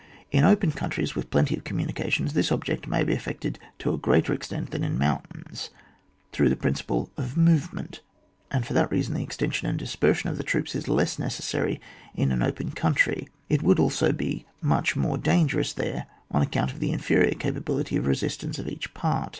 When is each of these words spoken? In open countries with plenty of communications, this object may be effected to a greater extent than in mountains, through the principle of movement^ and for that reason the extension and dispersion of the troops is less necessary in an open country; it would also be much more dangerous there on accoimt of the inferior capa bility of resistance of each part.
In 0.31 0.43
open 0.43 0.71
countries 0.71 1.13
with 1.13 1.29
plenty 1.29 1.55
of 1.55 1.63
communications, 1.63 2.33
this 2.33 2.51
object 2.51 2.87
may 2.87 3.03
be 3.03 3.13
effected 3.13 3.59
to 3.77 3.93
a 3.93 3.99
greater 3.99 4.33
extent 4.33 4.71
than 4.71 4.83
in 4.83 4.97
mountains, 4.97 5.69
through 6.31 6.49
the 6.49 6.55
principle 6.55 7.11
of 7.17 7.35
movement^ 7.35 7.99
and 8.49 8.65
for 8.65 8.73
that 8.73 8.89
reason 8.89 9.13
the 9.13 9.21
extension 9.21 9.67
and 9.67 9.77
dispersion 9.77 10.27
of 10.27 10.37
the 10.37 10.43
troops 10.43 10.73
is 10.73 10.87
less 10.87 11.19
necessary 11.19 11.79
in 12.15 12.31
an 12.31 12.41
open 12.41 12.71
country; 12.71 13.29
it 13.47 13.61
would 13.61 13.77
also 13.77 14.11
be 14.11 14.47
much 14.59 14.95
more 14.95 15.19
dangerous 15.19 15.71
there 15.71 16.07
on 16.31 16.43
accoimt 16.43 16.71
of 16.73 16.79
the 16.79 16.91
inferior 16.91 17.35
capa 17.35 17.61
bility 17.61 17.95
of 17.99 18.07
resistance 18.07 18.57
of 18.57 18.67
each 18.67 18.95
part. 18.95 19.29